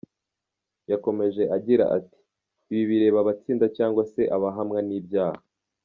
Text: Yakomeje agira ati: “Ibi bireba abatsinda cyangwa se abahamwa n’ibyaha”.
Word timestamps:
Yakomeje 0.91 1.43
agira 1.55 1.85
ati: 1.97 2.19
“Ibi 2.71 2.83
bireba 2.89 3.17
abatsinda 3.23 3.65
cyangwa 3.77 4.03
se 4.13 4.21
abahamwa 4.35 4.79
n’ibyaha”. 4.87 5.41